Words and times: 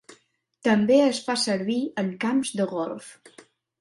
També 0.67 0.95
es 1.09 1.19
fa 1.27 1.35
servir 1.43 1.77
en 2.05 2.09
camps 2.25 2.55
de 2.61 2.67
golf. 2.77 3.13